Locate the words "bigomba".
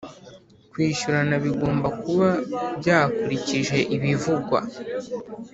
1.45-1.87